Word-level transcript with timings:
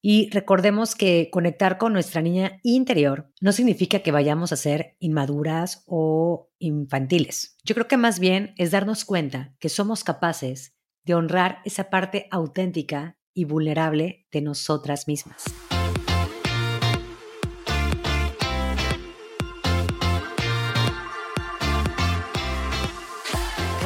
Y 0.00 0.30
recordemos 0.30 0.94
que 0.94 1.28
conectar 1.30 1.76
con 1.76 1.92
nuestra 1.92 2.22
niña 2.22 2.60
interior 2.62 3.32
no 3.40 3.52
significa 3.52 4.00
que 4.00 4.12
vayamos 4.12 4.52
a 4.52 4.56
ser 4.56 4.96
inmaduras 5.00 5.82
o 5.86 6.50
infantiles. 6.58 7.56
Yo 7.64 7.74
creo 7.74 7.88
que 7.88 7.96
más 7.96 8.20
bien 8.20 8.54
es 8.58 8.70
darnos 8.70 9.04
cuenta 9.04 9.54
que 9.58 9.68
somos 9.68 10.04
capaces 10.04 10.76
de 11.04 11.14
honrar 11.14 11.58
esa 11.64 11.90
parte 11.90 12.28
auténtica 12.30 13.18
y 13.34 13.44
vulnerable 13.44 14.26
de 14.30 14.42
nosotras 14.42 15.08
mismas. 15.08 15.44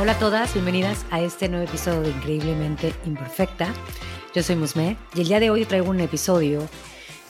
Hola 0.02 0.14
a 0.14 0.18
todas, 0.18 0.52
bienvenidas 0.52 1.06
a 1.12 1.20
este 1.20 1.48
nuevo 1.48 1.64
episodio 1.64 2.00
de 2.00 2.10
Increíblemente 2.10 2.92
Imperfecta. 3.06 3.72
Yo 4.34 4.42
soy 4.42 4.56
Musme 4.56 4.96
y 5.14 5.20
el 5.20 5.28
día 5.28 5.38
de 5.38 5.50
hoy 5.50 5.64
traigo 5.64 5.90
un 5.90 6.00
episodio 6.00 6.68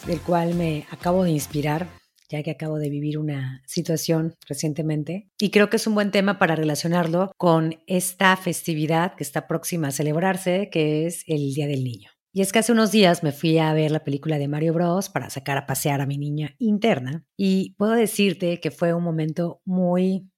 del 0.07 0.23
cual 0.23 0.55
me 0.55 0.87
acabo 0.91 1.23
de 1.23 1.33
inspirar, 1.33 1.87
ya 2.31 2.43
que 2.43 2.51
acabo 2.51 2.79
de 2.79 2.89
vivir 2.89 3.19
una 3.19 3.63
situación 3.67 4.37
recientemente 4.49 5.29
y 5.39 5.51
creo 5.51 5.69
que 5.69 5.77
es 5.77 5.87
un 5.87 5.95
buen 5.95 6.11
tema 6.11 6.39
para 6.39 6.57
relacionarlo 6.57 7.31
con 7.37 7.77
esta 7.87 8.35
festividad 8.39 9.17
que 9.17 9.25
está 9.25 9.47
próxima 9.47 9.89
a 9.89 9.93
celebrarse, 9.93 10.71
que 10.73 11.07
es 11.07 11.25
el 11.27 11.53
Día 11.53 11.67
del 11.67 11.85
Niño. 11.85 12.09
Y 12.33 12.41
es 12.41 12.53
que 12.53 12.61
hace 12.61 12.73
unos 12.73 12.91
días 12.91 13.23
me 13.23 13.33
fui 13.33 13.59
a 13.59 13.75
ver 13.75 13.91
la 13.91 14.03
película 14.03 14.39
de 14.39 14.49
Mario 14.49 14.73
Bros 14.73 15.11
para 15.11 15.29
sacar 15.29 15.59
a 15.59 15.67
pasear 15.67 16.01
a 16.01 16.07
mi 16.07 16.17
niña 16.17 16.57
interna 16.59 17.27
y 17.37 17.75
puedo 17.75 17.93
decirte 17.93 18.61
que 18.61 18.71
fue 18.71 18.95
un 18.95 19.05
momento 19.05 19.61
muy 19.67 20.32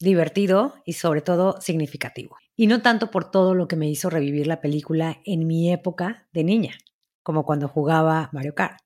divertido 0.00 0.74
y 0.84 0.94
sobre 0.94 1.22
todo 1.22 1.60
significativo. 1.60 2.36
Y 2.56 2.66
no 2.66 2.82
tanto 2.82 3.10
por 3.10 3.30
todo 3.30 3.54
lo 3.54 3.68
que 3.68 3.76
me 3.76 3.88
hizo 3.88 4.10
revivir 4.10 4.46
la 4.46 4.60
película 4.60 5.20
en 5.24 5.46
mi 5.46 5.72
época 5.72 6.26
de 6.32 6.44
niña, 6.44 6.74
como 7.22 7.44
cuando 7.44 7.68
jugaba 7.68 8.30
Mario 8.32 8.54
Kart 8.54 8.82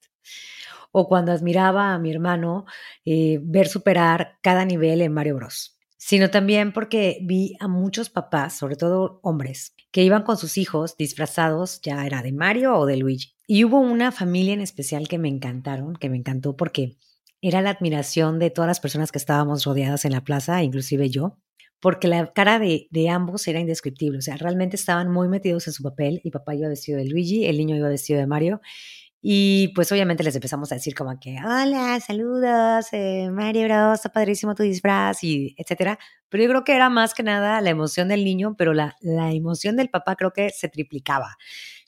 o 0.93 1.09
cuando 1.09 1.33
admiraba 1.33 1.95
a 1.95 1.99
mi 1.99 2.11
hermano 2.11 2.67
eh, 3.05 3.39
ver 3.43 3.67
superar 3.67 4.39
cada 4.43 4.65
nivel 4.65 5.01
en 5.01 5.13
Mario 5.13 5.37
Bros, 5.37 5.79
sino 5.97 6.31
también 6.31 6.73
porque 6.73 7.19
vi 7.23 7.57
a 7.61 7.67
muchos 7.67 8.11
papás, 8.11 8.57
sobre 8.57 8.77
todo 8.77 9.21
hombres, 9.23 9.75
que 9.91 10.05
iban 10.05 10.23
con 10.23 10.37
sus 10.37 10.59
hijos 10.59 10.97
disfrazados, 10.97 11.81
ya 11.81 12.05
era 12.07 12.23
de 12.23 12.33
Mario 12.33 12.77
o 12.77 12.87
de 12.87 12.99
Luigi. 12.99 13.35
Y 13.47 13.65
hubo 13.65 13.81
una 13.81 14.13
familia 14.13 14.55
en 14.55 14.61
especial 14.61 15.09
que 15.09 15.19
me 15.19 15.29
encantaron, 15.29 15.97
que 15.97 16.09
me 16.09 16.17
encantó 16.17 16.57
porque 16.57 16.97
era 17.43 17.61
la 17.61 17.71
admiración 17.71 18.39
de 18.39 18.51
todas 18.51 18.69
las 18.69 18.81
personas 18.81 19.11
que 19.11 19.19
estábamos 19.19 19.65
rodeadas 19.65 20.05
en 20.05 20.13
la 20.13 20.23
plaza, 20.23 20.63
inclusive 20.63 21.11
yo, 21.11 21.37
porque 21.81 22.07
la 22.07 22.33
cara 22.33 22.61
de, 22.61 22.89
ambos 23.11 23.47
era 23.49 23.59
indescriptible. 23.59 24.19
O 24.19 24.23
sea, 24.23 24.37
realmente 24.37 24.77
estaban 24.77 25.11
muy 25.11 25.29
metidos 25.29 25.67
en 25.67 25.73
su 25.73 25.83
papel. 25.83 26.21
y 26.23 26.31
papá 26.31 26.55
iba 26.55 26.69
vestido 26.69 26.99
de 26.99 27.07
Luigi, 27.07 27.47
el 27.47 27.59
niño 27.59 27.75
iba 27.77 27.89
vestido 27.89 28.21
de 28.21 28.29
Mario. 28.29 28.61
Y 29.21 29.69
pues 29.75 29.91
obviamente 29.93 30.25
les 30.25 30.35
empezamos 30.35 30.71
a 30.73 30.77
decir 30.77 30.95
como 30.95 31.19
que, 31.21 31.37
hola, 31.45 31.99
saludos, 32.01 32.87
eh, 32.93 33.29
Mario 33.31 33.65
Bros, 33.67 33.95
está 33.95 34.11
padrísimo 34.11 34.55
tu 34.55 34.63
disfraz 34.63 35.23
y 35.25 35.55
etcétera. 35.59 35.99
Pero 36.29 36.45
yo 36.45 36.49
creo 36.51 36.65
que 36.65 36.75
era 36.75 36.91
más 36.91 37.15
que 37.15 37.23
nada 37.25 37.61
la 37.61 37.71
emoción 37.71 38.09
del 38.09 38.25
niño, 38.25 38.55
pero 38.57 38.75
la, 38.75 38.97
la 39.01 39.33
emoción 39.33 39.77
del 39.77 39.91
papá 39.91 40.17
creo 40.17 40.33
que 40.33 40.51
se 40.51 40.69
triplicaba. 40.69 41.37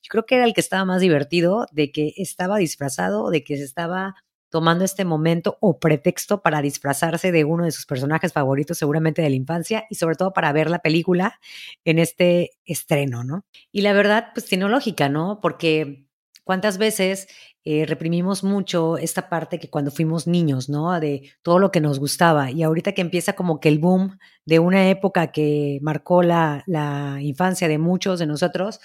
Yo 0.02 0.08
creo 0.10 0.26
que 0.26 0.36
era 0.36 0.44
el 0.44 0.54
que 0.54 0.60
estaba 0.60 0.84
más 0.84 1.00
divertido 1.00 1.66
de 1.72 1.92
que 1.92 2.12
estaba 2.16 2.58
disfrazado, 2.58 3.30
de 3.30 3.42
que 3.44 3.56
se 3.56 3.64
estaba 3.64 4.16
tomando 4.54 4.84
este 4.84 5.04
momento 5.04 5.58
o 5.60 5.80
pretexto 5.80 6.40
para 6.40 6.62
disfrazarse 6.62 7.32
de 7.32 7.42
uno 7.42 7.64
de 7.64 7.72
sus 7.72 7.86
personajes 7.86 8.32
favoritos, 8.32 8.78
seguramente 8.78 9.20
de 9.20 9.28
la 9.28 9.34
infancia, 9.34 9.84
y 9.90 9.96
sobre 9.96 10.14
todo 10.14 10.32
para 10.32 10.52
ver 10.52 10.70
la 10.70 10.78
película 10.78 11.40
en 11.84 11.98
este 11.98 12.52
estreno, 12.64 13.24
¿no? 13.24 13.44
Y 13.72 13.80
la 13.80 13.92
verdad, 13.92 14.28
pues 14.32 14.46
tiene 14.46 14.68
lógica, 14.68 15.08
¿no? 15.08 15.40
Porque 15.42 16.06
cuántas 16.44 16.78
veces 16.78 17.26
eh, 17.64 17.84
reprimimos 17.84 18.44
mucho 18.44 18.96
esta 18.96 19.28
parte 19.28 19.58
que 19.58 19.70
cuando 19.70 19.90
fuimos 19.90 20.28
niños, 20.28 20.68
¿no? 20.68 21.00
De 21.00 21.32
todo 21.42 21.58
lo 21.58 21.72
que 21.72 21.80
nos 21.80 21.98
gustaba. 21.98 22.52
Y 22.52 22.62
ahorita 22.62 22.92
que 22.92 23.00
empieza 23.00 23.32
como 23.32 23.58
que 23.58 23.70
el 23.70 23.80
boom 23.80 24.20
de 24.44 24.60
una 24.60 24.88
época 24.88 25.32
que 25.32 25.80
marcó 25.82 26.22
la, 26.22 26.62
la 26.68 27.18
infancia 27.20 27.66
de 27.66 27.78
muchos 27.78 28.20
de 28.20 28.26
nosotros, 28.26 28.78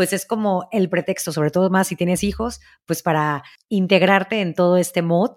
pues 0.00 0.14
es 0.14 0.24
como 0.24 0.66
el 0.72 0.88
pretexto, 0.88 1.30
sobre 1.30 1.50
todo 1.50 1.68
más 1.68 1.88
si 1.88 1.94
tienes 1.94 2.24
hijos, 2.24 2.62
pues 2.86 3.02
para 3.02 3.42
integrarte 3.68 4.40
en 4.40 4.54
todo 4.54 4.78
este 4.78 5.02
mod. 5.02 5.32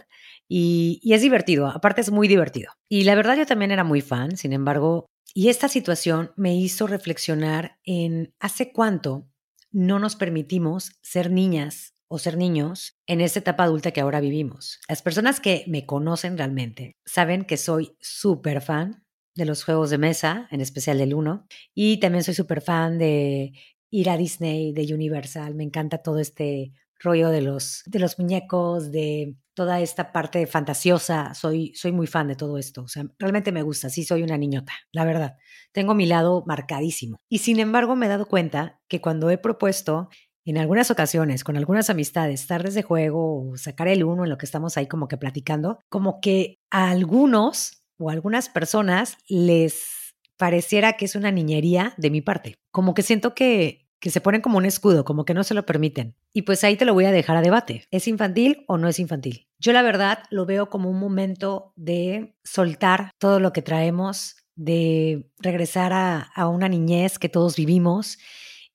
Y, 0.48 1.02
y, 1.04 1.12
es 1.12 1.22
divertido, 1.22 1.68
aparte 1.68 2.00
es 2.00 2.12
muy 2.12 2.30
divertido. 2.30 2.72
Y 2.88 3.04
la 3.04 3.16
verdad 3.16 3.36
yo 3.36 3.46
también 3.46 3.72
era 3.72 3.84
muy 3.84 4.00
fan, 4.00 4.38
sin 4.38 4.54
embargo, 4.54 5.08
y 5.34 5.50
esta 5.50 5.68
situación 5.68 6.32
me 6.38 6.56
hizo 6.56 6.88
reflexionar 6.88 7.78
en 7.84 8.34
hace 8.40 8.72
cuánto 8.72 9.28
no 9.70 10.00
nos 10.00 10.16
permitimos 10.16 10.94
ser 11.02 11.30
niñas 11.30 11.94
o 12.08 12.18
ser 12.18 12.38
niños 12.38 12.96
en 13.06 13.20
esta 13.20 13.40
etapa 13.40 13.66
adulta 13.66 13.92
que 13.92 14.00
ahora 14.00 14.22
vivimos. 14.22 14.80
Las 14.88 15.02
personas 15.02 15.42
que 15.42 15.66
me 15.68 15.86
conocen 15.86 16.38
realmente 16.38 16.96
saben 17.06 17.44
que 17.44 17.58
soy 17.58 17.98
súper 18.00 18.62
fan 18.62 19.04
de 19.36 19.46
los 19.46 19.64
juegos 19.64 19.90
de 19.90 19.98
mesa, 19.98 20.48
en 20.52 20.62
especial 20.62 21.00
del 21.00 21.14
uno, 21.14 21.48
y 21.74 22.00
también 22.00 22.24
soy 22.24 22.34
súper 22.34 22.62
fan 22.62 22.98
de 22.98 23.54
ir 23.94 24.10
a 24.10 24.18
Disney, 24.18 24.74
de 24.74 24.92
Universal. 24.92 25.54
Me 25.54 25.64
encanta 25.64 26.00
todo 26.00 26.18
este 26.18 26.74
rollo 27.00 27.30
de 27.30 27.42
los, 27.42 27.84
de 27.86 28.00
los 28.00 28.18
muñecos, 28.18 28.92
de 28.92 29.36
toda 29.54 29.82
esta 29.82 30.12
parte 30.12 30.48
fantasiosa. 30.48 31.36
Soy, 31.36 31.74
soy 31.76 31.92
muy 31.92 32.08
fan 32.08 32.28
de 32.28 32.36
todo 32.36 32.58
esto. 32.58 32.82
O 32.82 32.88
sea, 32.88 33.06
realmente 33.20 33.52
me 33.52 33.62
gusta. 33.62 33.90
Sí, 33.90 34.04
soy 34.04 34.24
una 34.24 34.38
niñota, 34.38 34.74
la 34.92 35.06
verdad. 35.06 35.38
Tengo 35.72 35.94
mi 35.94 36.08
lado 36.08 36.44
marcadísimo. 36.48 37.18
Y 37.30 37.38
sin 37.40 37.60
embargo, 37.60 37.96
me 37.96 38.08
he 38.08 38.10
dado 38.10 38.26
cuenta 38.26 38.82
que 38.88 39.00
cuando 39.00 39.30
he 39.30 39.38
propuesto 39.38 40.10
en 40.44 40.58
algunas 40.58 40.90
ocasiones, 40.90 41.44
con 41.44 41.56
algunas 41.56 41.92
amistades, 41.92 42.48
tardes 42.48 42.74
de 42.74 42.82
juego 42.82 43.52
o 43.52 43.58
sacar 43.58 43.88
el 43.88 44.04
uno 44.04 44.24
en 44.24 44.32
lo 44.32 44.40
que 44.40 44.48
estamos 44.48 44.76
ahí 44.76 44.88
como 44.88 45.08
que 45.08 45.18
platicando, 45.18 45.78
como 45.88 46.20
que 46.20 46.58
a 46.72 46.90
algunos 46.90 47.84
o 48.00 48.10
algunas 48.10 48.50
personas 48.50 49.18
les 49.28 50.04
pareciera 50.38 50.94
que 50.94 51.06
es 51.06 51.16
una 51.16 51.32
niñería 51.32 51.94
de 51.98 52.10
mi 52.10 52.22
parte. 52.22 52.56
Como 52.72 52.94
que 52.94 53.04
siento 53.04 53.36
que 53.36 53.83
que 54.04 54.10
se 54.10 54.20
ponen 54.20 54.42
como 54.42 54.58
un 54.58 54.66
escudo, 54.66 55.06
como 55.06 55.24
que 55.24 55.34
no 55.34 55.46
se 55.46 55.54
lo 55.54 55.66
permiten. 55.66 56.14
Y 56.34 56.42
pues 56.42 56.66
ahí 56.66 56.76
te 56.76 56.84
lo 56.84 56.94
voy 56.94 57.06
a 57.06 57.12
dejar 57.14 57.38
a 57.38 57.42
debate. 57.42 57.88
¿Es 57.90 58.10
infantil 58.10 58.66
o 58.68 58.78
no 58.78 58.90
es 58.90 59.00
infantil? 59.00 59.48
Yo 59.60 59.72
la 59.72 59.82
verdad 59.82 60.24
lo 60.30 60.46
veo 60.46 60.70
como 60.70 60.90
un 60.90 61.00
momento 61.00 61.72
de 61.78 62.36
soltar 62.44 63.12
todo 63.18 63.40
lo 63.40 63.54
que 63.54 63.62
traemos, 63.62 64.36
de 64.56 65.32
regresar 65.40 65.94
a, 65.94 66.48
una 66.50 66.68
niñez 66.68 67.18
que 67.18 67.30
todos 67.30 67.56
vivimos 67.56 68.18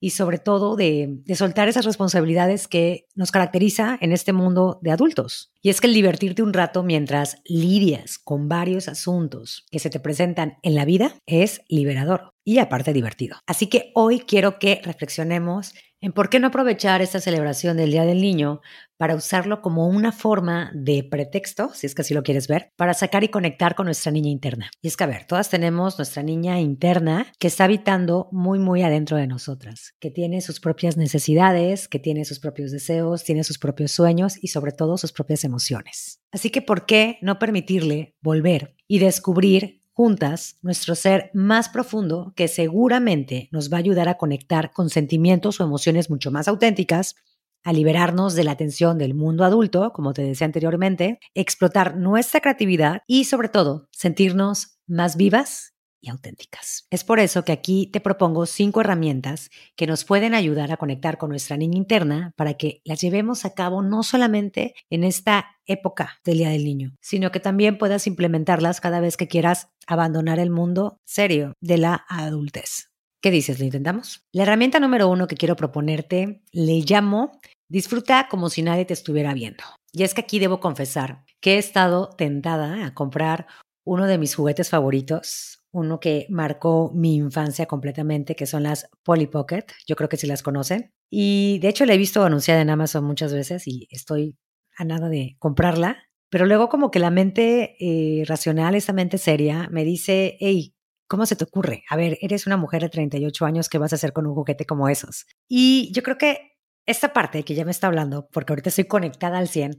y 0.01 0.11
sobre 0.11 0.39
todo 0.39 0.77
de, 0.77 1.21
soltar 1.35 1.69
esas 1.69 1.85
responsabilidades 1.85 2.67
que 2.67 3.07
nos 3.15 3.31
caracteriza 3.31 3.99
en 4.01 4.13
este 4.13 4.33
mundo 4.33 4.79
de 4.81 4.93
adultos. 4.93 5.53
Y 5.61 5.69
es 5.69 5.83
que 5.83 5.89
el 5.89 5.95
divertirte 5.95 6.43
un 6.43 6.55
rato 6.55 6.83
mientras 6.83 7.37
lidias 7.45 8.17
con 8.17 8.49
varios 8.49 8.89
asuntos 8.89 9.67
que 9.71 9.79
se 9.79 9.91
te 9.91 10.01
presentan 10.01 10.57
en 10.63 10.75
la 10.75 10.87
vida 10.87 11.17
es 11.27 11.61
liberador 11.69 12.33
y 12.49 12.61
aparte 12.61 12.95
divertido. 12.95 13.37
Así 13.47 13.67
que 13.67 13.93
hoy 13.95 14.21
quiero 14.21 14.59
que 14.59 14.81
reflexionemos 14.83 15.75
en 16.01 16.13
por 16.13 16.31
qué 16.31 16.41
no 16.41 16.47
aprovechar 16.47 17.03
esta 17.03 17.21
celebración 17.21 17.77
del 17.77 17.91
Día 17.91 18.07
del 18.07 18.23
Niño 18.23 18.63
para 18.97 19.15
usarlo 19.15 19.61
como 19.61 19.87
una 19.87 20.13
forma 20.13 20.71
de 20.75 21.05
pretexto, 21.05 21.75
si 21.75 21.87
es 21.87 21.95
que 21.95 22.01
así 22.01 22.15
lo 22.15 22.23
quieres 22.23 22.49
ver, 22.49 22.71
para 22.77 22.95
sacar 22.95 23.23
y 23.23 23.29
conectar 23.29 23.75
con 23.75 23.85
nuestra 23.85 24.13
niña 24.13 24.31
interna. 24.31 24.71
Y 24.81 24.89
es 24.89 24.97
que, 24.97 25.05
a 25.05 25.09
ver, 25.09 25.27
todas 25.27 25.51
tenemos 25.51 25.99
nuestra 25.99 26.23
niña 26.23 26.59
interna 26.59 27.27
que 27.39 27.49
está 27.49 27.65
habitando 27.65 28.31
muy, 28.33 28.59
muy 28.59 28.83
adentro 28.83 29.19
de 29.19 29.27
nosotras, 29.27 29.93
que 30.01 30.11
tiene 30.11 30.41
sus 30.41 30.59
propias 30.59 30.97
necesidades, 30.97 31.87
que 31.87 31.99
tiene 31.99 32.25
sus 32.25 32.41
propios 32.41 32.73
deseos, 32.73 33.25
tiene 33.25 33.45
sus 33.45 33.59
propios 33.59 33.93
sueños 33.93 34.39
y 34.41 34.49
sobre 34.49 34.73
todo 34.73 34.97
sus 34.97 35.13
propias 35.13 35.45
emociones. 35.45 36.23
Así 36.33 36.49
que, 36.49 36.63
¿por 36.63 36.87
qué 36.87 37.19
no 37.21 37.39
permitirle 37.39 38.17
volver 38.23 38.75
y 38.87 39.01
descubrir 39.01 39.78
juntas 39.99 40.59
nuestro 40.63 40.95
ser 40.95 41.33
más 41.35 41.69
profundo 41.69 42.33
que 42.37 42.47
seguramente 42.47 43.49
nos 43.51 43.69
va 43.69 43.79
a 43.79 43.81
ayudar 43.81 44.09
a 44.09 44.17
conectar 44.17 44.71
con 44.71 44.91
sentimientos 44.91 45.61
o 45.61 45.65
emociones 45.65 46.09
mucho 46.09 46.31
más 46.31 46.47
auténticas 46.47 47.17
a 47.65 47.73
liberarnos 47.73 48.37
de 48.37 48.45
la 48.45 48.57
tensión 48.57 48.97
del 48.97 49.15
mundo 49.15 49.43
adulto, 49.43 49.93
como 49.93 50.13
te 50.13 50.23
decía 50.23 50.45
anteriormente, 50.45 51.19
explotar 51.35 51.97
nuestra 51.97 52.41
creatividad 52.41 53.03
y 53.09 53.25
sobre 53.25 53.49
todo 53.49 53.89
sentirnos 53.91 54.79
más 54.87 55.17
vivas 55.17 55.75
y 56.01 56.11
auténticas. 56.11 56.87
Es 56.91 57.05
por 57.05 57.21
eso 57.21 57.45
que 57.45 57.53
aquí 57.53 57.87
te 57.87 58.01
propongo 58.01 58.47
cinco 58.47 58.81
herramientas 58.81 59.51
que 59.77 59.87
nos 59.87 60.05
pueden 60.05 60.35
ayudar 60.35 60.73
a 60.73 60.77
conectar 60.77 61.19
con 61.19 61.31
nuestra 61.31 61.57
niña 61.57 61.77
interna 61.77 62.33
para 62.37 62.55
que 62.55 62.81
las 62.85 63.01
llevemos 63.01 63.45
a 63.45 63.55
cabo 63.55 63.83
no 63.83 64.03
solamente 64.03 64.75
en 64.91 65.05
esta 65.05 65.57
época 65.67 66.19
del 66.25 66.39
Día 66.39 66.51
del 66.51 66.65
Niño, 66.65 66.95
sino 67.01 67.31
que 67.31 67.41
también 67.41 67.79
puedas 67.79 68.07
implementarlas 68.07 68.81
cada 68.81 69.01
vez 69.01 69.17
que 69.17 69.29
quieras 69.29 69.69
abandonar 69.87 70.39
el 70.39 70.51
mundo 70.51 70.99
serio 71.05 71.55
de 71.61 71.79
la 71.79 72.05
adultez. 72.09 72.91
¿Qué 73.21 73.31
dices? 73.33 73.59
¿Lo 73.59 73.65
intentamos? 73.65 74.23
La 74.33 74.45
herramienta 74.45 74.79
número 74.79 75.09
uno 75.09 75.27
que 75.27 75.37
quiero 75.37 75.57
proponerte 75.57 76.43
le 76.53 76.81
llamo 76.81 77.41
disfruta 77.69 78.29
como 78.31 78.49
si 78.49 78.63
nadie 78.63 78.85
te 78.85 78.95
estuviera 78.95 79.35
viendo. 79.35 79.65
Y 79.93 80.05
es 80.05 80.15
que 80.15 80.21
aquí 80.21 80.39
debo 80.39 80.61
confesar 80.61 81.25
que 81.41 81.55
he 81.55 81.59
estado 81.59 82.11
tentada 82.11 82.87
a 82.87 82.95
comprar 82.95 83.47
uno 83.89 84.07
de 84.07 84.19
mis 84.19 84.35
juguetes 84.35 84.69
favoritos, 84.69 85.65
uno 85.73 85.99
que 85.99 86.27
marcó 86.29 86.93
mi 86.95 87.17
infancia 87.17 87.67
completamente, 87.67 88.37
que 88.37 88.47
son 88.47 88.65
las 88.65 88.89
Polly 89.03 89.27
Pocket. 89.27 89.65
Yo 89.87 89.97
creo 89.97 90.11
que 90.11 90.19
sí 90.19 90.27
las 90.27 90.43
conocen. 90.43 90.93
Y 91.11 91.59
de 91.61 91.69
hecho 91.69 91.87
la 91.87 91.95
he 91.95 91.99
visto 91.99 92.23
anunciada 92.23 92.61
en 92.61 92.69
Amazon 92.69 93.05
muchas 93.05 93.33
veces 93.33 93.67
y 93.67 93.89
estoy 93.91 94.37
a 94.77 94.85
nada 94.85 95.09
de 95.09 95.37
comprarla. 95.39 96.05
Pero 96.31 96.45
luego 96.45 96.69
como 96.69 96.91
que 96.91 96.99
la 96.99 97.11
mente 97.11 97.77
eh, 97.81 98.25
racional, 98.27 98.75
esta 98.75 98.93
mente 98.93 99.17
seria, 99.17 99.69
me 99.71 99.85
dice, 99.85 100.37
hey, 100.41 100.75
¿cómo 101.07 101.25
se 101.25 101.37
te 101.37 101.45
ocurre? 101.45 101.85
A 101.89 101.97
ver, 101.97 102.19
eres 102.21 102.47
una 102.47 102.59
mujer 102.59 102.83
de 102.83 102.91
38 102.91 103.47
años, 103.47 103.71
¿qué 103.71 103.79
vas 103.79 103.93
a 103.93 103.97
hacer 103.97 104.13
con 104.13 104.27
un 104.27 104.35
juguete 104.35 104.67
como 104.67 104.91
esos? 104.91 105.25
Y 105.49 105.91
yo 105.95 106.03
creo 106.03 106.19
que 106.19 106.59
esta 106.85 107.15
parte 107.15 107.43
que 107.43 107.55
ya 107.55 107.65
me 107.65 107.71
está 107.71 107.87
hablando, 107.87 108.29
porque 108.31 108.53
ahorita 108.53 108.69
estoy 108.69 108.85
conectada 108.85 109.39
al 109.39 109.49
100, 109.49 109.79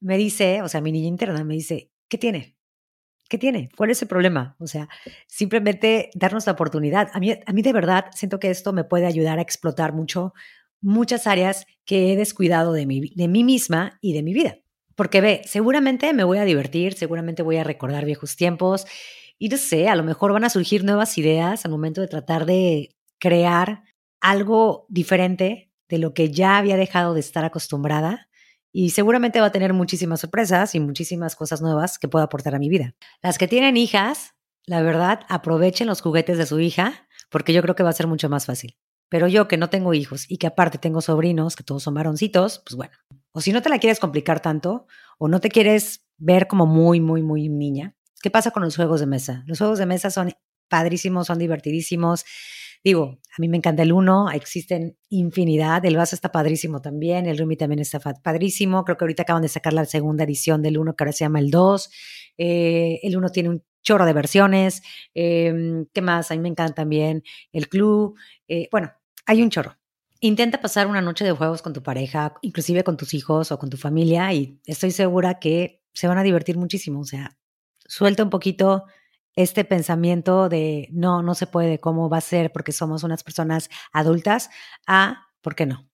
me 0.00 0.16
dice, 0.16 0.62
o 0.62 0.68
sea, 0.68 0.80
mi 0.80 0.92
niña 0.92 1.08
interna 1.08 1.44
me 1.44 1.54
dice, 1.54 1.90
¿qué 2.08 2.16
tiene? 2.16 2.56
¿Qué 3.30 3.38
tiene? 3.38 3.68
¿Cuál 3.76 3.90
es 3.90 4.02
el 4.02 4.08
problema? 4.08 4.56
O 4.58 4.66
sea, 4.66 4.88
simplemente 5.28 6.10
darnos 6.14 6.46
la 6.46 6.52
oportunidad. 6.52 7.10
A 7.14 7.20
mí, 7.20 7.30
a 7.30 7.52
mí 7.52 7.62
de 7.62 7.72
verdad 7.72 8.06
siento 8.12 8.40
que 8.40 8.50
esto 8.50 8.72
me 8.72 8.82
puede 8.82 9.06
ayudar 9.06 9.38
a 9.38 9.42
explotar 9.42 9.92
mucho 9.92 10.34
muchas 10.80 11.28
áreas 11.28 11.64
que 11.84 12.12
he 12.12 12.16
descuidado 12.16 12.72
de, 12.72 12.86
mi, 12.86 13.12
de 13.14 13.28
mí 13.28 13.44
misma 13.44 13.98
y 14.00 14.14
de 14.14 14.24
mi 14.24 14.34
vida. 14.34 14.58
Porque 14.96 15.20
ve, 15.20 15.42
seguramente 15.44 16.12
me 16.12 16.24
voy 16.24 16.38
a 16.38 16.44
divertir, 16.44 16.94
seguramente 16.94 17.44
voy 17.44 17.58
a 17.58 17.64
recordar 17.64 18.04
viejos 18.04 18.34
tiempos 18.34 18.84
y 19.38 19.48
no 19.48 19.58
sé, 19.58 19.88
a 19.88 19.94
lo 19.94 20.02
mejor 20.02 20.32
van 20.32 20.44
a 20.44 20.50
surgir 20.50 20.82
nuevas 20.82 21.16
ideas 21.16 21.64
al 21.64 21.70
momento 21.70 22.00
de 22.00 22.08
tratar 22.08 22.46
de 22.46 22.96
crear 23.20 23.84
algo 24.20 24.86
diferente 24.88 25.70
de 25.88 25.98
lo 25.98 26.14
que 26.14 26.32
ya 26.32 26.58
había 26.58 26.76
dejado 26.76 27.14
de 27.14 27.20
estar 27.20 27.44
acostumbrada 27.44 28.28
y 28.72 28.90
seguramente 28.90 29.40
va 29.40 29.46
a 29.46 29.52
tener 29.52 29.72
muchísimas 29.72 30.20
sorpresas 30.20 30.74
y 30.74 30.80
muchísimas 30.80 31.36
cosas 31.36 31.60
nuevas 31.60 31.98
que 31.98 32.08
pueda 32.08 32.24
aportar 32.24 32.54
a 32.54 32.58
mi 32.58 32.68
vida. 32.68 32.94
Las 33.22 33.38
que 33.38 33.48
tienen 33.48 33.76
hijas, 33.76 34.34
la 34.66 34.82
verdad, 34.82 35.20
aprovechen 35.28 35.86
los 35.86 36.00
juguetes 36.00 36.38
de 36.38 36.46
su 36.46 36.60
hija 36.60 37.08
porque 37.30 37.52
yo 37.52 37.62
creo 37.62 37.74
que 37.74 37.82
va 37.82 37.90
a 37.90 37.94
ser 37.94 38.06
mucho 38.06 38.28
más 38.28 38.46
fácil. 38.46 38.76
Pero 39.08 39.26
yo 39.26 39.48
que 39.48 39.56
no 39.56 39.70
tengo 39.70 39.92
hijos 39.92 40.26
y 40.28 40.38
que 40.38 40.46
aparte 40.46 40.78
tengo 40.78 41.00
sobrinos, 41.00 41.56
que 41.56 41.64
todos 41.64 41.82
son 41.82 41.94
varoncitos, 41.94 42.62
pues 42.64 42.76
bueno. 42.76 42.92
O 43.32 43.40
si 43.40 43.52
no 43.52 43.60
te 43.60 43.68
la 43.68 43.78
quieres 43.78 43.98
complicar 43.98 44.40
tanto 44.40 44.86
o 45.18 45.28
no 45.28 45.40
te 45.40 45.48
quieres 45.48 46.06
ver 46.16 46.46
como 46.46 46.66
muy, 46.66 47.00
muy, 47.00 47.22
muy 47.22 47.48
niña, 47.48 47.96
¿qué 48.22 48.30
pasa 48.30 48.52
con 48.52 48.62
los 48.62 48.76
juegos 48.76 49.00
de 49.00 49.06
mesa? 49.06 49.42
Los 49.46 49.58
juegos 49.58 49.78
de 49.78 49.86
mesa 49.86 50.10
son 50.10 50.32
padrísimos, 50.68 51.26
son 51.26 51.38
divertidísimos. 51.38 52.24
Digo, 52.82 53.18
a 53.36 53.40
mí 53.40 53.48
me 53.48 53.58
encanta 53.58 53.82
el 53.82 53.92
uno, 53.92 54.30
existen 54.30 54.96
infinidad, 55.10 55.84
el 55.84 55.96
vaso 55.96 56.14
está 56.14 56.32
padrísimo 56.32 56.80
también, 56.80 57.26
el 57.26 57.36
Rumi 57.38 57.56
también 57.56 57.80
está 57.80 58.00
padrísimo, 58.00 58.84
creo 58.84 58.96
que 58.96 59.04
ahorita 59.04 59.22
acaban 59.24 59.42
de 59.42 59.48
sacar 59.48 59.74
la 59.74 59.84
segunda 59.84 60.24
edición 60.24 60.62
del 60.62 60.78
uno 60.78 60.96
que 60.96 61.04
ahora 61.04 61.12
se 61.12 61.24
llama 61.24 61.40
el 61.40 61.50
2, 61.50 61.90
eh, 62.38 63.00
el 63.02 63.16
uno 63.16 63.28
tiene 63.28 63.50
un 63.50 63.62
chorro 63.82 64.06
de 64.06 64.12
versiones, 64.14 64.82
em, 65.14 65.86
¿qué 65.92 66.00
más? 66.00 66.30
A 66.30 66.34
mí 66.34 66.40
me 66.40 66.48
encanta 66.48 66.74
también 66.74 67.22
el 67.52 67.68
club, 67.68 68.16
eh, 68.48 68.68
bueno, 68.72 68.92
hay 69.26 69.42
un 69.42 69.50
chorro. 69.50 69.76
Intenta 70.20 70.60
pasar 70.60 70.86
una 70.86 71.00
noche 71.00 71.24
de 71.24 71.32
juegos 71.32 71.62
con 71.62 71.72
tu 71.72 71.82
pareja, 71.82 72.34
inclusive 72.42 72.84
con 72.84 72.96
tus 72.96 73.14
hijos 73.14 73.52
o 73.52 73.58
con 73.58 73.70
tu 73.70 73.76
familia 73.78 74.32
y 74.34 74.60
estoy 74.66 74.90
segura 74.90 75.38
que 75.38 75.82
se 75.94 76.08
van 76.08 76.18
a 76.18 76.22
divertir 76.22 76.58
muchísimo. 76.58 77.00
O 77.00 77.04
sea, 77.04 77.38
suelta 77.86 78.22
un 78.22 78.30
poquito 78.30 78.84
este 79.36 79.64
pensamiento 79.64 80.48
de 80.48 80.88
no, 80.92 81.22
no 81.22 81.34
se 81.34 81.46
puede, 81.46 81.80
cómo 81.80 82.08
va 82.08 82.18
a 82.18 82.22
ser 82.22 82.52
porque 82.52 82.72
somos 82.72 83.02
unas 83.02 83.22
personas 83.22 83.70
adultas, 83.92 84.50
a 84.86 85.28
por 85.40 85.54
qué 85.54 85.66
no. 85.66 85.88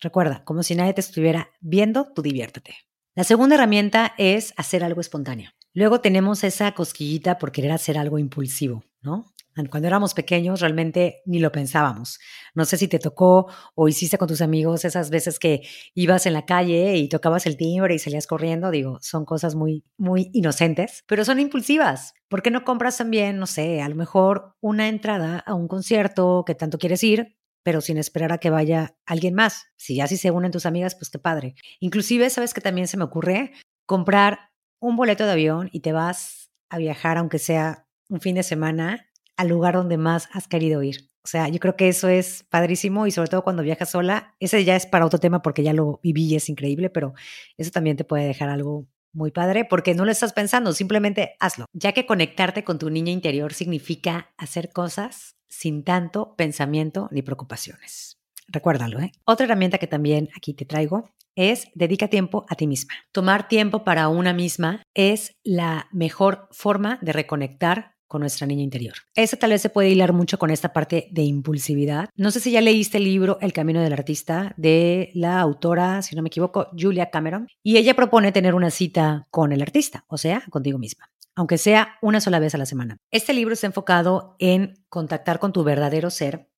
Recuerda, 0.00 0.44
como 0.44 0.62
si 0.62 0.74
nadie 0.74 0.94
te 0.94 1.00
estuviera 1.00 1.50
viendo, 1.60 2.12
tú 2.12 2.22
diviértete. 2.22 2.76
La 3.14 3.24
segunda 3.24 3.54
herramienta 3.54 4.14
es 4.18 4.52
hacer 4.56 4.84
algo 4.84 5.00
espontáneo. 5.00 5.50
Luego 5.72 6.00
tenemos 6.00 6.44
esa 6.44 6.72
cosquillita 6.72 7.38
por 7.38 7.52
querer 7.52 7.72
hacer 7.72 7.98
algo 7.98 8.18
impulsivo, 8.18 8.84
¿no? 9.00 9.34
Cuando 9.70 9.88
éramos 9.88 10.12
pequeños 10.12 10.60
realmente 10.60 11.22
ni 11.24 11.38
lo 11.38 11.50
pensábamos. 11.50 12.18
No 12.54 12.64
sé 12.66 12.76
si 12.76 12.88
te 12.88 12.98
tocó 12.98 13.50
o 13.74 13.88
hiciste 13.88 14.18
con 14.18 14.28
tus 14.28 14.42
amigos 14.42 14.84
esas 14.84 15.08
veces 15.08 15.38
que 15.38 15.62
ibas 15.94 16.26
en 16.26 16.34
la 16.34 16.44
calle 16.44 16.96
y 16.96 17.08
tocabas 17.08 17.46
el 17.46 17.56
timbre 17.56 17.94
y 17.94 17.98
salías 17.98 18.26
corriendo. 18.26 18.70
Digo, 18.70 18.98
son 19.00 19.24
cosas 19.24 19.54
muy, 19.54 19.84
muy 19.96 20.30
inocentes, 20.34 21.04
pero 21.06 21.24
son 21.24 21.40
impulsivas. 21.40 22.12
¿Por 22.28 22.42
qué 22.42 22.50
no 22.50 22.64
compras 22.64 22.98
también, 22.98 23.38
no 23.38 23.46
sé, 23.46 23.80
a 23.80 23.88
lo 23.88 23.94
mejor 23.94 24.56
una 24.60 24.88
entrada 24.88 25.38
a 25.38 25.54
un 25.54 25.68
concierto 25.68 26.44
que 26.46 26.54
tanto 26.54 26.78
quieres 26.78 27.02
ir, 27.02 27.38
pero 27.62 27.80
sin 27.80 27.98
esperar 27.98 28.32
a 28.32 28.38
que 28.38 28.50
vaya 28.50 28.96
alguien 29.06 29.34
más? 29.34 29.66
Si 29.76 29.96
ya 29.96 30.06
si 30.06 30.16
se 30.16 30.30
unen 30.30 30.52
tus 30.52 30.66
amigas, 30.66 30.94
pues 30.96 31.08
qué 31.08 31.18
padre. 31.18 31.54
Inclusive, 31.80 32.28
¿sabes 32.30 32.52
que 32.52 32.60
también 32.60 32.88
se 32.88 32.96
me 32.96 33.04
ocurre? 33.04 33.52
Comprar 33.86 34.50
un 34.80 34.96
boleto 34.96 35.24
de 35.24 35.32
avión 35.32 35.70
y 35.72 35.80
te 35.80 35.92
vas 35.92 36.50
a 36.68 36.78
viajar, 36.78 37.16
aunque 37.16 37.38
sea 37.38 37.86
un 38.08 38.20
fin 38.20 38.34
de 38.34 38.42
semana, 38.42 39.08
al 39.36 39.48
lugar 39.48 39.74
donde 39.74 39.98
más 39.98 40.28
has 40.32 40.48
querido 40.48 40.82
ir. 40.82 41.08
O 41.24 41.28
sea, 41.28 41.48
yo 41.48 41.58
creo 41.58 41.76
que 41.76 41.88
eso 41.88 42.08
es 42.08 42.44
padrísimo 42.50 43.06
y 43.06 43.10
sobre 43.10 43.28
todo 43.28 43.42
cuando 43.42 43.64
viajas 43.64 43.90
sola, 43.90 44.34
ese 44.38 44.64
ya 44.64 44.76
es 44.76 44.86
para 44.86 45.04
otro 45.04 45.18
tema 45.18 45.42
porque 45.42 45.64
ya 45.64 45.72
lo 45.72 45.98
viví 46.02 46.26
y 46.26 46.36
es 46.36 46.48
increíble, 46.48 46.88
pero 46.88 47.14
eso 47.56 47.72
también 47.72 47.96
te 47.96 48.04
puede 48.04 48.26
dejar 48.26 48.48
algo 48.48 48.86
muy 49.12 49.32
padre 49.32 49.64
porque 49.64 49.94
no 49.94 50.04
lo 50.04 50.12
estás 50.12 50.32
pensando, 50.32 50.72
simplemente 50.72 51.34
hazlo. 51.40 51.66
Ya 51.72 51.92
que 51.92 52.06
conectarte 52.06 52.62
con 52.62 52.78
tu 52.78 52.90
niña 52.90 53.10
interior 53.10 53.54
significa 53.54 54.32
hacer 54.36 54.70
cosas 54.70 55.34
sin 55.48 55.82
tanto 55.82 56.36
pensamiento 56.36 57.08
ni 57.10 57.22
preocupaciones. 57.22 58.18
Recuérdalo, 58.48 59.00
¿eh? 59.00 59.10
Otra 59.24 59.46
herramienta 59.46 59.78
que 59.78 59.88
también 59.88 60.28
aquí 60.36 60.54
te 60.54 60.64
traigo 60.64 61.10
es 61.34 61.66
dedica 61.74 62.08
tiempo 62.08 62.46
a 62.48 62.54
ti 62.54 62.66
misma. 62.66 62.94
Tomar 63.12 63.48
tiempo 63.48 63.82
para 63.82 64.08
una 64.08 64.32
misma 64.32 64.82
es 64.94 65.32
la 65.42 65.88
mejor 65.92 66.48
forma 66.52 66.98
de 67.02 67.12
reconectar 67.12 67.95
con 68.06 68.20
nuestra 68.20 68.46
niña 68.46 68.62
interior. 68.62 68.94
Esa 69.14 69.36
tal 69.36 69.50
vez 69.50 69.62
se 69.62 69.70
puede 69.70 69.90
hilar 69.90 70.12
mucho 70.12 70.38
con 70.38 70.50
esta 70.50 70.72
parte 70.72 71.08
de 71.10 71.22
impulsividad. 71.22 72.08
No 72.16 72.30
sé 72.30 72.40
si 72.40 72.50
ya 72.50 72.60
leíste 72.60 72.98
el 72.98 73.04
libro 73.04 73.38
El 73.40 73.52
Camino 73.52 73.80
del 73.80 73.92
Artista 73.92 74.54
de 74.56 75.10
la 75.14 75.40
autora, 75.40 76.02
si 76.02 76.16
no 76.16 76.22
me 76.22 76.28
equivoco, 76.28 76.68
Julia 76.78 77.10
Cameron, 77.10 77.48
y 77.62 77.76
ella 77.76 77.94
propone 77.94 78.32
tener 78.32 78.54
una 78.54 78.70
cita 78.70 79.26
con 79.30 79.52
el 79.52 79.62
artista, 79.62 80.04
o 80.08 80.18
sea, 80.18 80.42
contigo 80.50 80.78
misma 80.78 81.10
aunque 81.38 81.58
sea 81.58 81.98
una 82.00 82.20
sola 82.20 82.38
vez 82.38 82.54
a 82.54 82.58
la 82.58 82.64
semana. 82.64 82.96
Este 83.10 83.34
libro 83.34 83.52
está 83.52 83.66
enfocado 83.66 84.36
en 84.38 84.74
contactar 84.88 85.38
con 85.38 85.52
tu 85.52 85.64
verdadero 85.64 86.08
ser 86.08 86.48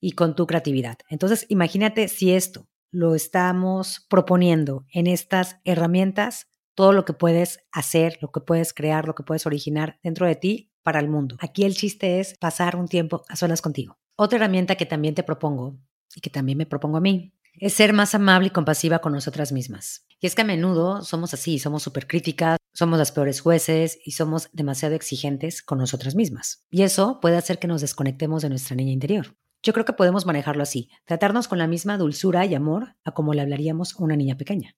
y 0.00 0.12
con 0.12 0.36
tu 0.36 0.46
creatividad. 0.46 0.98
Entonces, 1.08 1.46
imagínate 1.48 2.08
si 2.08 2.32
esto 2.32 2.68
lo 2.90 3.14
estamos 3.14 4.06
proponiendo 4.08 4.84
en 4.92 5.06
estas 5.06 5.56
herramientas, 5.64 6.48
todo 6.78 6.92
lo 6.92 7.04
que 7.04 7.12
puedes 7.12 7.58
hacer, 7.72 8.18
lo 8.20 8.30
que 8.30 8.38
puedes 8.38 8.72
crear, 8.72 9.04
lo 9.04 9.16
que 9.16 9.24
puedes 9.24 9.46
originar 9.46 9.98
dentro 10.00 10.28
de 10.28 10.36
ti 10.36 10.70
para 10.84 11.00
el 11.00 11.08
mundo. 11.08 11.34
Aquí 11.40 11.64
el 11.64 11.74
chiste 11.74 12.20
es 12.20 12.38
pasar 12.38 12.76
un 12.76 12.86
tiempo 12.86 13.24
a 13.28 13.34
solas 13.34 13.60
contigo. 13.60 13.98
Otra 14.14 14.36
herramienta 14.36 14.76
que 14.76 14.86
también 14.86 15.16
te 15.16 15.24
propongo 15.24 15.76
y 16.14 16.20
que 16.20 16.30
también 16.30 16.56
me 16.56 16.66
propongo 16.66 16.98
a 16.98 17.00
mí 17.00 17.34
es 17.54 17.72
ser 17.72 17.92
más 17.92 18.14
amable 18.14 18.46
y 18.46 18.50
compasiva 18.52 19.00
con 19.00 19.12
nosotras 19.12 19.50
mismas. 19.50 20.06
Y 20.20 20.28
es 20.28 20.36
que 20.36 20.42
a 20.42 20.44
menudo 20.44 21.02
somos 21.02 21.34
así, 21.34 21.58
somos 21.58 21.82
súper 21.82 22.06
críticas, 22.06 22.58
somos 22.72 22.96
las 22.96 23.10
peores 23.10 23.40
jueces 23.40 23.98
y 24.04 24.12
somos 24.12 24.48
demasiado 24.52 24.94
exigentes 24.94 25.62
con 25.62 25.78
nosotras 25.78 26.14
mismas. 26.14 26.64
Y 26.70 26.82
eso 26.82 27.18
puede 27.20 27.38
hacer 27.38 27.58
que 27.58 27.66
nos 27.66 27.80
desconectemos 27.80 28.42
de 28.42 28.50
nuestra 28.50 28.76
niña 28.76 28.92
interior. 28.92 29.34
Yo 29.64 29.72
creo 29.72 29.84
que 29.84 29.94
podemos 29.94 30.26
manejarlo 30.26 30.62
así, 30.62 30.90
tratarnos 31.06 31.48
con 31.48 31.58
la 31.58 31.66
misma 31.66 31.98
dulzura 31.98 32.46
y 32.46 32.54
amor 32.54 32.94
a 33.04 33.10
como 33.10 33.34
le 33.34 33.42
hablaríamos 33.42 33.96
a 33.96 34.04
una 34.04 34.14
niña 34.14 34.36
pequeña. 34.36 34.76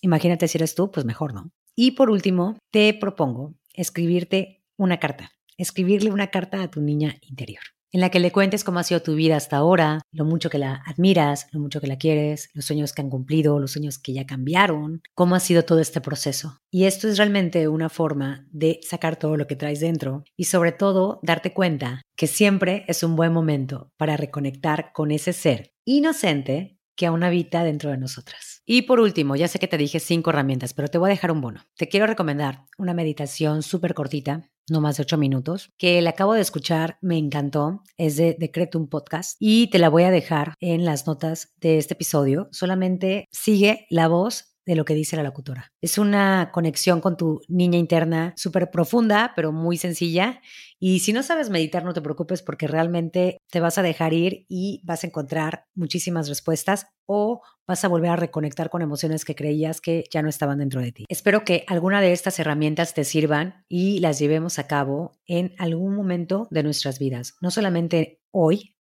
Imagínate 0.00 0.48
si 0.48 0.58
eres 0.58 0.74
tú, 0.74 0.90
pues 0.90 1.06
mejor, 1.06 1.34
¿no? 1.34 1.50
Y 1.74 1.92
por 1.92 2.10
último, 2.10 2.58
te 2.70 2.94
propongo 2.94 3.54
escribirte 3.74 4.64
una 4.76 4.98
carta 4.98 5.30
escribirle 5.60 6.10
una 6.10 6.28
carta 6.28 6.62
a 6.62 6.70
tu 6.70 6.80
niña 6.80 7.16
interior, 7.20 7.62
en 7.92 8.00
la 8.00 8.08
que 8.08 8.18
le 8.18 8.32
cuentes 8.32 8.64
cómo 8.64 8.78
ha 8.78 8.82
sido 8.82 9.02
tu 9.02 9.14
vida 9.14 9.36
hasta 9.36 9.58
ahora, 9.58 10.00
lo 10.10 10.24
mucho 10.24 10.48
que 10.48 10.58
la 10.58 10.82
admiras, 10.86 11.48
lo 11.52 11.60
mucho 11.60 11.82
que 11.82 11.86
la 11.86 11.98
quieres, 11.98 12.48
los 12.54 12.64
sueños 12.64 12.94
que 12.94 13.02
han 13.02 13.10
cumplido, 13.10 13.58
los 13.58 13.72
sueños 13.72 13.98
que 13.98 14.14
ya 14.14 14.24
cambiaron, 14.24 15.02
cómo 15.14 15.34
ha 15.34 15.40
sido 15.40 15.64
todo 15.64 15.80
este 15.80 16.00
proceso. 16.00 16.56
Y 16.70 16.84
esto 16.84 17.08
es 17.08 17.18
realmente 17.18 17.68
una 17.68 17.90
forma 17.90 18.46
de 18.50 18.80
sacar 18.82 19.16
todo 19.16 19.36
lo 19.36 19.46
que 19.46 19.56
traes 19.56 19.80
dentro 19.80 20.24
y 20.34 20.44
sobre 20.44 20.72
todo 20.72 21.20
darte 21.22 21.52
cuenta 21.52 22.00
que 22.16 22.26
siempre 22.26 22.84
es 22.88 23.02
un 23.02 23.14
buen 23.14 23.32
momento 23.32 23.90
para 23.98 24.16
reconectar 24.16 24.92
con 24.94 25.10
ese 25.10 25.34
ser 25.34 25.72
inocente 25.84 26.78
que 26.96 27.06
aún 27.06 27.22
habita 27.22 27.64
dentro 27.64 27.90
de 27.90 27.98
nosotras. 27.98 28.59
Y 28.72 28.82
por 28.82 29.00
último, 29.00 29.34
ya 29.34 29.48
sé 29.48 29.58
que 29.58 29.66
te 29.66 29.76
dije 29.76 29.98
cinco 29.98 30.30
herramientas, 30.30 30.74
pero 30.74 30.86
te 30.86 30.96
voy 30.96 31.08
a 31.08 31.10
dejar 31.10 31.32
un 31.32 31.40
bono. 31.40 31.66
Te 31.76 31.88
quiero 31.88 32.06
recomendar 32.06 32.66
una 32.78 32.94
meditación 32.94 33.64
súper 33.64 33.94
cortita 33.94 34.48
no 34.70 34.80
más 34.80 34.96
de 34.96 35.02
ocho 35.02 35.18
minutos, 35.18 35.72
que 35.76 36.00
la 36.00 36.10
acabo 36.10 36.34
de 36.34 36.40
escuchar, 36.40 36.96
me 37.00 37.18
encantó, 37.18 37.82
es 37.96 38.16
de 38.16 38.36
Decretum 38.38 38.88
Podcast 38.88 39.36
y 39.40 39.68
te 39.68 39.78
la 39.78 39.88
voy 39.88 40.04
a 40.04 40.12
dejar 40.12 40.54
en 40.60 40.84
las 40.84 41.08
notas 41.08 41.52
de 41.60 41.78
este 41.78 41.94
episodio. 41.94 42.48
Solamente 42.52 43.26
sigue 43.32 43.86
la 43.90 44.06
voz 44.06 44.49
de 44.70 44.76
lo 44.76 44.84
que 44.84 44.94
dice 44.94 45.16
la 45.16 45.24
locutora. 45.24 45.72
Es 45.80 45.98
una 45.98 46.52
conexión 46.52 47.00
con 47.00 47.16
tu 47.16 47.40
niña 47.48 47.76
interna 47.76 48.32
súper 48.36 48.70
profunda, 48.70 49.32
pero 49.34 49.50
muy 49.50 49.76
sencilla. 49.76 50.40
Y 50.78 51.00
si 51.00 51.12
no 51.12 51.24
sabes 51.24 51.50
meditar, 51.50 51.84
no 51.84 51.92
te 51.92 52.00
preocupes 52.00 52.40
porque 52.40 52.68
realmente 52.68 53.38
te 53.50 53.58
vas 53.58 53.78
a 53.78 53.82
dejar 53.82 54.12
ir 54.12 54.46
y 54.48 54.80
vas 54.84 55.02
a 55.02 55.08
encontrar 55.08 55.64
muchísimas 55.74 56.28
respuestas 56.28 56.86
o 57.06 57.42
vas 57.66 57.84
a 57.84 57.88
volver 57.88 58.10
a 58.12 58.16
reconectar 58.16 58.70
con 58.70 58.80
emociones 58.80 59.24
que 59.24 59.34
creías 59.34 59.80
que 59.80 60.04
ya 60.08 60.22
no 60.22 60.28
estaban 60.28 60.58
dentro 60.58 60.80
de 60.80 60.92
ti. 60.92 61.04
Espero 61.08 61.44
que 61.44 61.64
alguna 61.66 62.00
de 62.00 62.12
estas 62.12 62.38
herramientas 62.38 62.94
te 62.94 63.02
sirvan 63.02 63.64
y 63.68 63.98
las 63.98 64.20
llevemos 64.20 64.60
a 64.60 64.68
cabo 64.68 65.18
en 65.26 65.52
algún 65.58 65.96
momento 65.96 66.46
de 66.52 66.62
nuestras 66.62 67.00
vidas, 67.00 67.34
no 67.40 67.50
solamente 67.50 68.20
hoy, 68.30 68.76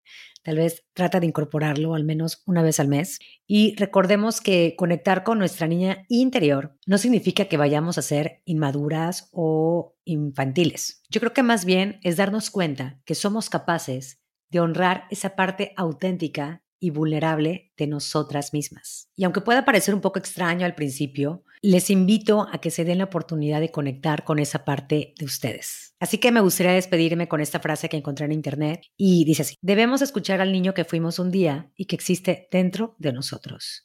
Tal 0.44 0.56
vez 0.56 0.84
trata 0.92 1.20
de 1.20 1.26
incorporarlo 1.26 1.94
al 1.94 2.04
menos 2.04 2.42
una 2.46 2.62
vez 2.62 2.78
al 2.78 2.88
mes. 2.88 3.18
Y 3.46 3.74
recordemos 3.76 4.40
que 4.40 4.74
conectar 4.76 5.24
con 5.24 5.38
nuestra 5.38 5.66
niña 5.66 6.04
interior 6.08 6.76
no 6.86 6.98
significa 6.98 7.46
que 7.46 7.56
vayamos 7.56 7.96
a 7.98 8.02
ser 8.02 8.42
inmaduras 8.44 9.30
o 9.32 9.96
infantiles. 10.04 11.02
Yo 11.08 11.20
creo 11.20 11.32
que 11.32 11.42
más 11.42 11.64
bien 11.64 11.98
es 12.02 12.18
darnos 12.18 12.50
cuenta 12.50 13.00
que 13.06 13.14
somos 13.14 13.48
capaces 13.48 14.20
de 14.50 14.60
honrar 14.60 15.04
esa 15.10 15.34
parte 15.34 15.72
auténtica 15.76 16.63
y 16.81 16.90
vulnerable 16.90 17.73
de 17.76 17.87
nosotras 17.87 18.52
mismas. 18.52 19.09
Y 19.16 19.25
aunque 19.25 19.40
pueda 19.40 19.64
parecer 19.64 19.95
un 19.95 20.00
poco 20.00 20.19
extraño 20.19 20.66
al 20.66 20.75
principio, 20.75 21.45
les 21.62 21.88
invito 21.88 22.47
a 22.52 22.59
que 22.59 22.71
se 22.71 22.85
den 22.85 22.99
la 22.99 23.04
oportunidad 23.04 23.61
de 23.61 23.71
conectar 23.71 24.25
con 24.25 24.38
esa 24.38 24.64
parte 24.64 25.14
de 25.19 25.25
ustedes. 25.25 25.95
Así 25.99 26.19
que 26.19 26.33
me 26.33 26.40
gustaría 26.40 26.73
despedirme 26.73 27.28
con 27.28 27.40
esta 27.40 27.61
frase 27.61 27.88
que 27.88 27.97
encontré 27.97 28.26
en 28.26 28.33
internet 28.33 28.83
y 28.97 29.25
dice 29.25 29.43
así, 29.43 29.57
debemos 29.62 30.02
escuchar 30.02 30.40
al 30.40 30.52
niño 30.52 30.75
que 30.75 30.85
fuimos 30.85 31.19
un 31.19 31.31
día 31.31 31.71
y 31.76 31.87
que 31.87 31.97
existe 31.97 32.49
dentro 32.50 32.95
de 32.99 33.12
nosotros. 33.12 33.85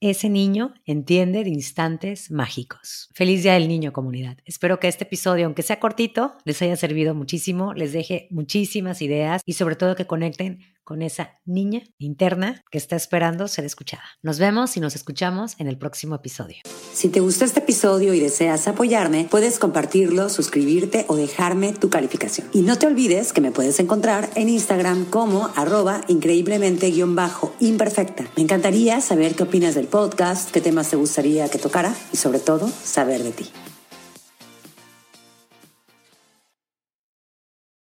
Ese 0.00 0.28
niño 0.28 0.74
entiende 0.84 1.42
de 1.42 1.48
instantes 1.48 2.30
mágicos. 2.30 3.08
Feliz 3.14 3.42
Día 3.42 3.54
del 3.54 3.66
Niño, 3.66 3.94
comunidad. 3.94 4.36
Espero 4.44 4.78
que 4.78 4.88
este 4.88 5.04
episodio, 5.04 5.46
aunque 5.46 5.62
sea 5.62 5.80
cortito, 5.80 6.34
les 6.44 6.60
haya 6.60 6.76
servido 6.76 7.14
muchísimo, 7.14 7.72
les 7.72 7.94
deje 7.94 8.28
muchísimas 8.30 9.00
ideas 9.00 9.40
y 9.46 9.54
sobre 9.54 9.74
todo 9.74 9.96
que 9.96 10.06
conecten 10.06 10.60
con 10.86 11.02
esa 11.02 11.32
niña 11.44 11.82
interna 11.98 12.64
que 12.70 12.78
está 12.78 12.94
esperando 12.94 13.48
ser 13.48 13.64
escuchada. 13.64 14.04
Nos 14.22 14.38
vemos 14.38 14.76
y 14.76 14.80
nos 14.80 14.94
escuchamos 14.94 15.56
en 15.58 15.66
el 15.66 15.78
próximo 15.78 16.14
episodio. 16.14 16.58
Si 16.92 17.08
te 17.08 17.18
gustó 17.18 17.44
este 17.44 17.58
episodio 17.58 18.14
y 18.14 18.20
deseas 18.20 18.68
apoyarme, 18.68 19.26
puedes 19.28 19.58
compartirlo, 19.58 20.28
suscribirte 20.28 21.04
o 21.08 21.16
dejarme 21.16 21.72
tu 21.72 21.90
calificación. 21.90 22.46
Y 22.52 22.62
no 22.62 22.78
te 22.78 22.86
olvides 22.86 23.32
que 23.32 23.40
me 23.40 23.50
puedes 23.50 23.80
encontrar 23.80 24.30
en 24.36 24.48
Instagram 24.48 25.06
como 25.06 25.50
arroba 25.56 26.02
increíblemente-imperfecta. 26.06 28.28
Me 28.36 28.44
encantaría 28.44 29.00
saber 29.00 29.34
qué 29.34 29.42
opinas 29.42 29.74
del 29.74 29.88
podcast, 29.88 30.52
qué 30.52 30.60
temas 30.60 30.88
te 30.88 30.94
gustaría 30.94 31.48
que 31.48 31.58
tocara 31.58 31.92
y 32.12 32.16
sobre 32.16 32.38
todo 32.38 32.68
saber 32.68 33.24
de 33.24 33.32
ti. 33.32 33.50